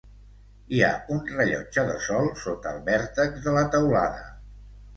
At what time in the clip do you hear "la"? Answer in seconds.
3.61-3.65